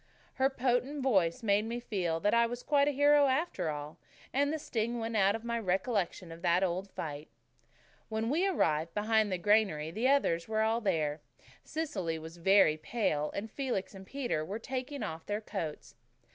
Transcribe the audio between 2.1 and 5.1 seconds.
that I was quite a hero after all, and the sting